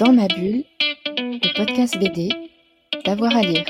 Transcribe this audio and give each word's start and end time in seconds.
Dans 0.00 0.12
ma 0.12 0.26
bulle, 0.26 0.64
le 1.16 1.56
podcast 1.56 1.96
BD, 1.96 2.28
d'avoir 3.04 3.36
à 3.36 3.42
lire. 3.42 3.64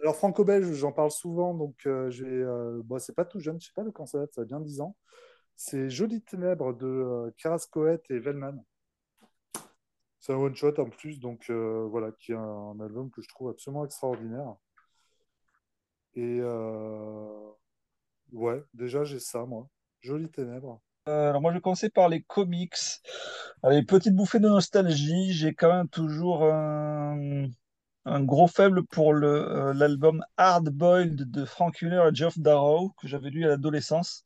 Alors 0.00 0.16
franco-belge, 0.16 0.72
j'en 0.72 0.92
parle 0.92 1.10
souvent, 1.10 1.52
donc 1.52 1.74
euh, 1.84 2.08
j'ai, 2.08 2.24
euh, 2.24 2.80
bon, 2.84 2.98
c'est 2.98 3.14
pas 3.14 3.26
tout 3.26 3.40
jeune, 3.40 3.60
je 3.60 3.66
sais 3.66 3.72
pas 3.76 3.84
de 3.84 3.90
quand 3.90 4.06
ça 4.06 4.20
date, 4.20 4.32
ça 4.32 4.40
a 4.40 4.44
bien 4.46 4.60
10 4.60 4.80
ans. 4.80 4.96
C'est 5.54 5.90
Jolie 5.90 6.22
Ténèbres 6.22 6.72
de 6.72 6.86
euh, 6.86 8.00
et 8.08 8.18
Vellman. 8.18 8.64
C'est 10.20 10.32
un 10.32 10.36
one-shot 10.36 10.74
en 10.78 10.90
plus, 10.90 11.20
donc 11.20 11.48
euh, 11.50 11.86
voilà, 11.90 12.10
qui 12.12 12.32
est 12.32 12.36
un, 12.36 12.78
album 12.80 13.10
que 13.10 13.22
je 13.22 13.28
trouve 13.28 13.50
absolument 13.50 13.84
extraordinaire. 13.84 14.54
Et 16.14 16.38
euh, 16.40 17.50
ouais, 18.32 18.64
déjà 18.74 19.04
j'ai 19.04 19.20
ça, 19.20 19.44
moi. 19.44 19.68
Jolie 20.00 20.28
Ténèbres. 20.28 20.80
Euh, 21.08 21.30
alors 21.30 21.40
moi, 21.40 21.52
je 21.52 21.56
vais 21.56 21.60
commencer 21.60 21.88
par 21.88 22.08
les 22.08 22.22
comics. 22.22 22.74
Alors, 23.62 23.76
les 23.76 23.84
petites 23.84 24.14
bouffées 24.14 24.40
de 24.40 24.48
nostalgie. 24.48 25.32
J'ai 25.32 25.54
quand 25.54 25.72
même 25.72 25.88
toujours 25.88 26.44
un, 26.44 27.48
gros 28.04 28.48
faible 28.48 28.84
pour 28.84 29.14
l'album 29.14 30.24
Hard 30.36 30.68
Boiled 30.70 31.30
de 31.30 31.44
Frank 31.44 31.80
Miller 31.80 32.08
et 32.08 32.14
Geoff 32.14 32.38
Darrow, 32.38 32.90
que 33.00 33.06
j'avais 33.06 33.30
lu 33.30 33.44
à 33.44 33.48
l'adolescence, 33.48 34.24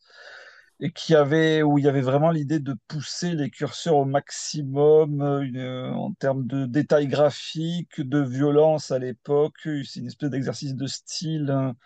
et 0.82 0.92
qui 0.92 1.14
avait, 1.14 1.62
où 1.62 1.78
il 1.78 1.84
y 1.84 1.88
avait 1.88 2.02
vraiment 2.02 2.30
l'idée 2.32 2.60
de 2.60 2.74
pousser 2.88 3.34
les 3.34 3.50
curseurs 3.50 3.96
au 3.96 4.04
maximum 4.04 5.22
euh, 5.22 5.46
euh, 5.56 5.92
en 5.92 6.12
termes 6.14 6.46
de 6.46 6.66
détails 6.66 7.06
graphiques, 7.08 8.00
de 8.00 8.20
violence 8.20 8.90
à 8.90 8.98
l'époque. 8.98 9.56
C'est 9.64 10.00
une 10.00 10.08
espèce 10.08 10.30
d'exercice 10.30 10.74
de 10.74 10.86
style. 10.88 11.50
hein. 11.50 11.76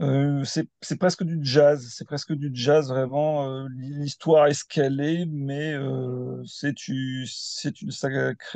Euh, 0.00 0.44
c'est 0.44 0.96
presque 0.98 1.24
du 1.24 1.38
jazz, 1.42 1.86
c'est 1.94 2.06
presque 2.06 2.32
du 2.32 2.50
jazz 2.54 2.88
vraiment. 2.88 3.48
euh, 3.50 3.68
l'histoire 3.76 4.46
est 4.48 4.54
est, 4.54 5.26
mais 5.26 5.74
c'est 6.46 6.74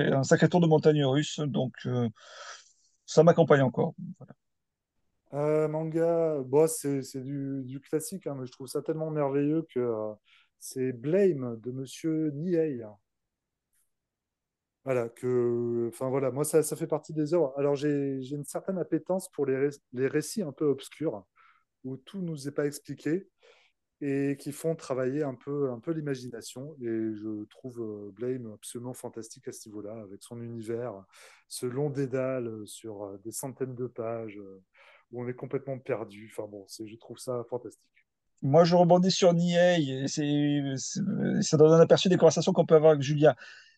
un 0.01 0.23
sacré 0.25 0.49
tour 0.49 0.61
de 0.61 0.67
montagne 0.67 1.05
russe, 1.05 1.41
donc 1.41 1.87
ça 3.07 3.23
m'accompagne 3.23 3.63
encore. 3.63 3.95
Voilà. 4.19 4.33
Euh, 5.35 5.67
manga, 5.69 6.39
bon, 6.45 6.67
c'est 6.69 7.01
du, 7.23 7.63
du 7.65 7.81
classique, 7.81 8.27
hein, 8.27 8.37
mais 8.39 8.47
je 8.47 8.53
trouve 8.53 8.69
ça 8.69 8.83
tellement 8.83 9.11
merveilleux 9.11 9.63
que 9.69 9.81
euh, 9.81 10.13
c'est 10.61 10.93
Blame 10.93 11.59
de 11.61 11.73
Monsieur 11.73 12.31
Nihei. 12.31 12.83
Voilà, 14.85 15.09
que, 15.09 15.89
enfin 15.89 16.11
voilà, 16.11 16.31
moi 16.31 16.45
ça, 16.45 16.63
fait 16.77 16.87
partie 16.87 17.15
des 17.15 17.33
œuvres. 17.33 17.55
Alors 17.57 17.75
j'ai 17.75 18.21
une 18.31 18.45
certaine 18.45 18.79
appétence 18.79 19.31
pour 19.31 19.47
les, 19.47 19.57
ré- 19.57 19.71
les 19.93 20.07
récits 20.09 20.43
un 20.43 20.53
peu 20.53 20.67
obscurs, 20.67 21.25
où 21.85 21.97
tout 21.99 22.21
nous 22.23 22.49
est 22.49 22.53
pas 22.53 22.67
expliqué 22.67 23.29
et 24.07 24.37
qui 24.37 24.53
font 24.53 24.75
travailler 24.75 25.23
un 25.23 25.35
peu, 25.35 25.71
un 25.71 25.79
peu 25.79 25.93
l'imagination. 25.93 26.77
Et 26.83 27.15
je 27.15 27.45
trouve 27.47 27.81
euh, 27.81 28.13
Blame 28.13 28.53
absolument 28.53 28.93
fantastique 28.93 29.49
à 29.49 29.53
ce 29.53 29.67
niveau-là, 29.67 29.95
avec 30.03 30.23
son 30.23 30.43
univers, 30.43 30.93
ce 31.49 31.65
long 31.65 31.89
dédale 31.89 32.67
sur 32.67 33.05
euh, 33.05 33.19
des 33.25 33.33
centaines 33.33 33.75
de 33.75 33.87
pages, 33.87 34.37
euh, 34.37 34.63
où 35.11 35.25
on 35.25 35.29
est 35.29 35.35
complètement 35.35 35.79
perdu. 35.79 36.31
Enfin 36.31 36.47
bon, 36.47 36.67
c'est, 36.69 36.87
je 36.87 36.97
trouve 36.97 37.17
ça 37.17 37.45
fantastique. 37.49 37.81
Moi, 38.43 38.65
je 38.65 38.77
rebondis 38.77 39.11
sur 39.11 39.33
Nihei, 39.33 40.03
et 40.03 40.07
c'est, 40.07 40.61
ça 41.41 41.57
donne 41.57 41.73
un 41.73 41.81
aperçu 41.81 42.11
des 42.11 42.19
conversations 42.19 42.53
qu'on 42.53 42.67
peut 42.67 42.75
avoir 42.75 42.93
avec 42.93 43.03
Julien. 43.03 43.35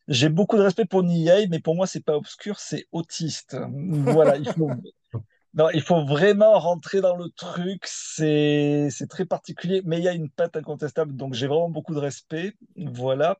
J'ai 0.08 0.28
beaucoup 0.28 0.56
de 0.56 0.62
respect 0.62 0.86
pour 0.86 1.04
Nihei, 1.04 1.46
mais 1.48 1.60
pour 1.60 1.76
moi, 1.76 1.86
c'est 1.86 2.02
pas 2.02 2.16
obscur, 2.16 2.58
c'est 2.58 2.88
autiste. 2.90 3.56
Voilà, 3.70 4.38
il 4.38 4.52
faut, 4.52 4.70
Non, 5.56 5.70
il 5.72 5.80
faut 5.80 6.04
vraiment 6.04 6.58
rentrer 6.58 7.00
dans 7.00 7.16
le 7.16 7.30
truc. 7.30 7.84
C'est 7.86 8.90
très 9.08 9.24
particulier, 9.24 9.80
mais 9.86 9.96
il 9.96 10.04
y 10.04 10.08
a 10.08 10.12
une 10.12 10.28
patte 10.28 10.54
incontestable, 10.54 11.16
donc 11.16 11.32
j'ai 11.32 11.46
vraiment 11.46 11.70
beaucoup 11.70 11.94
de 11.94 11.98
respect. 11.98 12.52
Voilà. 12.76 13.38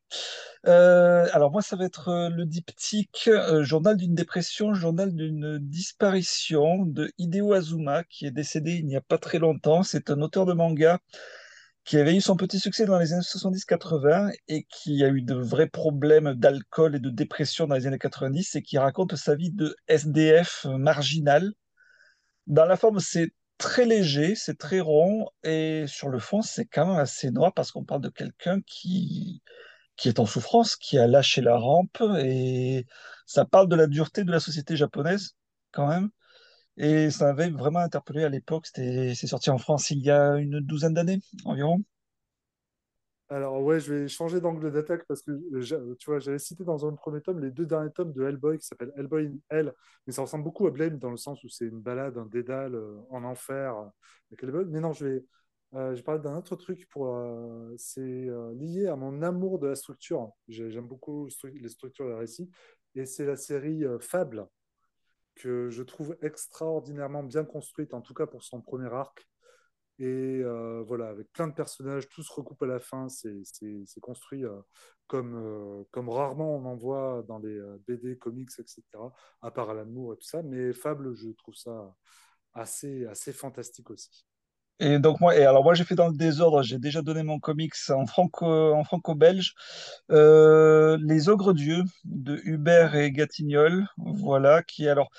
Euh, 0.65 1.27
alors 1.33 1.51
moi, 1.51 1.61
ça 1.61 1.75
va 1.75 1.85
être 1.85 2.09
euh, 2.09 2.29
le 2.29 2.45
diptyque 2.45 3.27
euh, 3.27 3.63
Journal 3.63 3.97
d'une 3.97 4.15
dépression, 4.15 4.73
journal 4.73 5.13
d'une 5.13 5.59
disparition 5.59 6.85
de 6.85 7.11
Hideo 7.19 7.53
Azuma, 7.53 8.03
qui 8.05 8.25
est 8.25 8.31
décédé 8.31 8.73
il 8.73 8.87
n'y 8.87 8.95
a 8.95 9.01
pas 9.01 9.19
très 9.19 9.37
longtemps. 9.37 9.83
C'est 9.83 10.09
un 10.09 10.19
auteur 10.21 10.47
de 10.47 10.53
manga 10.53 10.97
qui 11.85 11.97
avait 11.97 12.15
eu 12.15 12.21
son 12.21 12.35
petit 12.35 12.59
succès 12.59 12.85
dans 12.85 12.97
les 12.97 13.13
années 13.13 13.21
70-80 13.21 14.33
et 14.47 14.65
qui 14.69 15.03
a 15.03 15.09
eu 15.09 15.21
de 15.21 15.35
vrais 15.35 15.69
problèmes 15.69 16.33
d'alcool 16.33 16.95
et 16.95 16.99
de 16.99 17.11
dépression 17.11 17.67
dans 17.67 17.75
les 17.75 17.85
années 17.87 17.99
90 17.99 18.55
et 18.55 18.61
qui 18.63 18.79
raconte 18.79 19.15
sa 19.15 19.35
vie 19.35 19.51
de 19.51 19.75
SDF 19.87 20.65
marginal 20.65 21.53
dans 22.47 22.65
la 22.65 22.77
forme, 22.77 22.99
c'est 22.99 23.31
très 23.57 23.85
léger, 23.85 24.35
c'est 24.35 24.57
très 24.57 24.79
rond, 24.79 25.27
et 25.43 25.85
sur 25.87 26.09
le 26.09 26.19
fond, 26.19 26.41
c'est 26.41 26.65
quand 26.65 26.87
même 26.87 26.97
assez 26.99 27.31
noir 27.31 27.53
parce 27.53 27.71
qu'on 27.71 27.83
parle 27.83 28.01
de 28.01 28.09
quelqu'un 28.09 28.61
qui, 28.65 29.41
qui 29.97 30.09
est 30.09 30.19
en 30.19 30.25
souffrance, 30.25 30.75
qui 30.75 30.97
a 30.97 31.07
lâché 31.07 31.41
la 31.41 31.57
rampe, 31.57 32.01
et 32.19 32.85
ça 33.25 33.45
parle 33.45 33.67
de 33.69 33.75
la 33.75 33.87
dureté 33.87 34.23
de 34.23 34.31
la 34.31 34.39
société 34.39 34.75
japonaise, 34.77 35.35
quand 35.71 35.87
même. 35.87 36.09
Et 36.77 37.09
ça 37.11 37.29
avait 37.29 37.49
vraiment 37.49 37.79
interpellé 37.79 38.23
à 38.23 38.29
l'époque, 38.29 38.67
c'est 38.73 39.15
sorti 39.15 39.49
en 39.49 39.57
France 39.57 39.89
il 39.91 39.99
y 40.03 40.11
a 40.11 40.35
une 40.35 40.59
douzaine 40.59 40.93
d'années 40.93 41.21
environ. 41.45 41.83
Alors 43.29 43.61
ouais, 43.61 43.79
je 43.81 43.93
vais 43.93 44.07
changer 44.07 44.39
d'angle 44.39 44.71
d'attaque 44.71 45.03
parce 45.05 45.21
que 45.21 45.31
euh, 45.31 45.61
j'a- 45.61 45.79
tu 45.99 46.09
vois, 46.09 46.19
j'avais 46.19 46.39
cité 46.39 46.63
dans 46.63 46.85
un 46.87 46.93
premier 46.95 47.19
tome 47.21 47.39
les 47.41 47.51
deux 47.51 47.65
derniers 47.65 47.91
tomes 47.91 48.13
de 48.13 48.23
Hellboy 48.23 48.57
qui 48.57 48.65
s'appelle 48.65 48.93
Hellboy 48.95 49.25
in 49.27 49.37
Hell, 49.49 49.73
mais 50.05 50.13
ça 50.13 50.21
ressemble 50.21 50.45
beaucoup 50.45 50.65
à 50.67 50.71
Blame 50.71 50.97
dans 50.97 51.09
le 51.11 51.17
sens 51.17 51.43
où 51.43 51.49
c'est 51.49 51.65
une 51.65 51.81
balade, 51.81 52.17
un 52.17 52.25
dédale 52.25 52.75
euh, 52.75 52.95
en 53.09 53.23
enfer 53.25 53.75
euh, 53.77 53.85
avec 54.31 54.43
Hellboy. 54.43 54.65
Mais 54.69 54.79
non, 54.79 54.93
je 54.93 55.05
vais, 55.05 55.25
euh, 55.73 55.91
je 55.91 55.97
vais 55.97 56.03
parler 56.03 56.21
d'un 56.21 56.37
autre 56.37 56.55
truc 56.55 56.87
pour, 56.89 57.07
euh, 57.15 57.73
c'est 57.77 58.01
euh, 58.01 58.53
lié 58.55 58.87
à 58.87 58.95
mon 58.95 59.21
amour 59.21 59.59
de 59.59 59.67
la 59.67 59.75
structure. 59.75 60.31
J'ai- 60.47 60.71
J'aime 60.71 60.87
beaucoup 60.87 61.27
les 61.43 61.69
structures 61.69 62.07
de 62.07 62.13
récits 62.13 62.49
et 62.95 63.05
c'est 63.05 63.25
la 63.25 63.35
série 63.35 63.83
euh, 63.83 63.99
Fable 63.99 64.47
que 65.35 65.69
je 65.71 65.83
trouve 65.83 66.17
extraordinairement 66.21 67.23
bien 67.23 67.45
construite, 67.45 67.93
en 67.93 68.01
tout 68.01 68.13
cas 68.15 68.27
pour 68.27 68.43
son 68.43 68.61
premier 68.61 68.93
arc. 68.93 69.27
Et 69.99 70.41
euh, 70.43 70.83
voilà, 70.85 71.07
avec 71.07 71.31
plein 71.33 71.47
de 71.47 71.53
personnages, 71.53 72.07
tout 72.09 72.21
se 72.21 72.31
recoupe 72.31 72.61
à 72.61 72.67
la 72.67 72.79
fin. 72.79 73.07
C'est 73.09 73.99
construit 73.99 74.45
euh, 74.45 74.59
comme, 75.07 75.35
euh, 75.35 75.83
comme 75.91 76.09
rarement 76.09 76.55
on 76.55 76.65
en 76.65 76.75
voit 76.75 77.23
dans 77.27 77.39
les 77.39 77.59
BD, 77.87 78.17
comics, 78.17 78.51
etc. 78.59 78.83
À 79.41 79.49
part 79.49 79.71
Alan 79.71 79.85
Moore 79.85 80.13
et 80.13 80.17
tout 80.17 80.27
ça. 80.27 80.43
Mais 80.43 80.71
Fable, 80.71 81.15
je 81.15 81.29
trouve 81.29 81.55
ça 81.55 81.95
assez, 82.53 83.07
fantastique 83.33 83.89
aussi. 83.89 84.25
Et 84.79 84.99
donc 84.99 85.19
moi, 85.19 85.33
moi 85.63 85.73
j'ai 85.73 85.83
fait 85.83 85.95
dans 85.95 86.09
le 86.09 86.15
désordre, 86.15 86.61
j'ai 86.61 86.77
déjà 86.77 87.01
donné 87.01 87.23
mon 87.23 87.39
comics 87.39 87.73
en 87.89 88.05
franco, 88.05 88.45
en 88.45 88.83
franco-belge, 88.83 89.55
Les 90.09 91.29
Ogres 91.29 91.55
Dieux 91.55 91.83
de 92.05 92.39
Hubert 92.43 92.93
et 92.93 93.11
Gatignol, 93.11 93.87
voilà, 93.97 94.61
qui 94.61 94.87
alors 94.87 95.09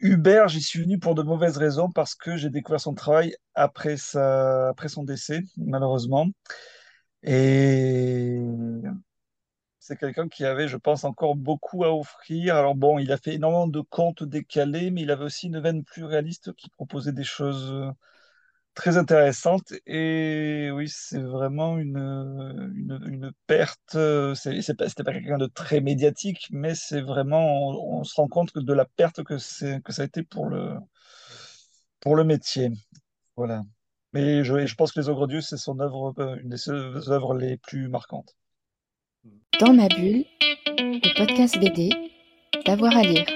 Hubert, 0.00 0.48
j'y 0.48 0.62
suis 0.62 0.80
venu 0.80 0.98
pour 0.98 1.14
de 1.14 1.22
mauvaises 1.22 1.56
raisons 1.58 1.90
parce 1.90 2.14
que 2.14 2.36
j'ai 2.36 2.50
découvert 2.50 2.80
son 2.80 2.94
travail 2.94 3.34
après 3.54 3.96
son 3.96 5.04
décès, 5.04 5.40
malheureusement. 5.58 6.26
Et 7.22 8.40
c'est 9.78 9.98
quelqu'un 9.98 10.28
qui 10.28 10.44
avait, 10.44 10.68
je 10.68 10.76
pense, 10.76 11.04
encore 11.04 11.36
beaucoup 11.36 11.84
à 11.84 11.94
offrir. 11.94 12.56
Alors 12.56 12.74
bon, 12.74 12.98
il 12.98 13.12
a 13.12 13.16
fait 13.18 13.34
énormément 13.34 13.68
de 13.68 13.80
contes 13.80 14.22
décalés, 14.22 14.90
mais 14.90 15.02
il 15.02 15.10
avait 15.10 15.24
aussi 15.24 15.48
une 15.48 15.60
veine 15.60 15.84
plus 15.84 16.04
réaliste 16.04 16.54
qui 16.54 16.70
proposait 16.70 17.12
des 17.12 17.24
choses 17.24 17.92
très 18.74 18.96
intéressantes. 18.96 19.72
Et 19.86 20.70
oui, 20.72 20.88
c'est 20.88 21.20
vraiment 21.20 21.78
une, 21.78 21.96
une, 21.96 23.00
une 23.06 23.32
perte. 23.46 23.94
euh, 23.94 24.34
c'était 24.34 25.04
pas 25.04 25.12
quelqu'un 25.12 25.38
de 25.38 25.46
très 25.46 25.80
médiatique, 25.80 26.48
mais 26.50 26.74
c'est 26.74 27.00
vraiment, 27.00 27.68
on, 27.98 28.04
se 28.04 28.14
rend 28.14 28.28
compte 28.28 28.52
que 28.52 28.60
de 28.60 28.72
la 28.72 28.84
perte 28.84 29.22
que 29.22 29.34
que 29.80 29.92
ça 29.92 30.02
a 30.02 30.04
été 30.04 30.22
pour 30.22 30.46
le, 30.46 30.76
pour 32.00 32.16
le 32.16 32.24
métier. 32.24 32.70
Voilà. 33.36 33.62
Mais 34.12 34.42
je, 34.44 34.74
pense 34.74 34.92
que 34.92 35.00
Les 35.00 35.08
Ogres 35.08 35.28
Dieux, 35.28 35.40
c'est 35.40 35.56
son 35.56 35.78
œuvre, 35.80 36.14
euh, 36.18 36.36
une 36.42 36.48
de 36.48 36.56
ses 36.56 36.70
œuvres 36.72 37.34
les 37.34 37.56
plus 37.58 37.88
marquantes. 37.88 38.34
Dans 39.60 39.72
ma 39.72 39.88
bulle, 39.88 40.24
le 40.78 41.16
podcast 41.16 41.58
BD, 41.58 41.90
d'avoir 42.66 42.96
à 42.96 43.02
lire. 43.02 43.26